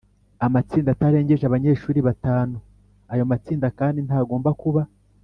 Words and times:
amatsinda 0.45 0.89
atarengeje 0.91 1.43
abanyeshuri 1.45 1.99
batanu. 2.07 2.55
Ayo 3.11 3.23
matsinda 3.31 3.67
kandi 3.79 3.99
ntagomba 4.07 4.51
kuba 4.63 4.81